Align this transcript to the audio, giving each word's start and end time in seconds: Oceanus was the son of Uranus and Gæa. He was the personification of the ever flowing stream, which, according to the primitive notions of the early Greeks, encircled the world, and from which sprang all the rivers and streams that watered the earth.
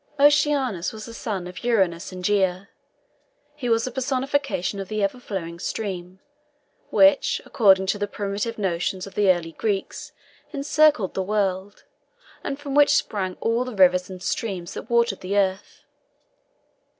Oceanus 0.19 0.91
was 0.91 1.05
the 1.05 1.13
son 1.13 1.45
of 1.45 1.63
Uranus 1.63 2.11
and 2.11 2.25
Gæa. 2.25 2.69
He 3.55 3.69
was 3.69 3.83
the 3.85 3.91
personification 3.91 4.79
of 4.79 4.87
the 4.87 5.03
ever 5.03 5.19
flowing 5.19 5.59
stream, 5.59 6.19
which, 6.89 7.39
according 7.45 7.85
to 7.85 7.99
the 7.99 8.07
primitive 8.07 8.57
notions 8.57 9.05
of 9.05 9.13
the 9.13 9.29
early 9.29 9.51
Greeks, 9.51 10.11
encircled 10.51 11.13
the 11.13 11.21
world, 11.21 11.83
and 12.43 12.57
from 12.59 12.73
which 12.73 12.95
sprang 12.95 13.37
all 13.41 13.63
the 13.63 13.75
rivers 13.75 14.09
and 14.09 14.23
streams 14.23 14.73
that 14.73 14.89
watered 14.89 15.19
the 15.19 15.37
earth. 15.37 15.83